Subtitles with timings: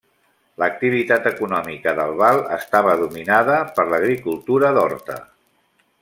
[0.61, 5.19] L'activitat econòmica d'Albal estava dominada per l'agricultura d'horta.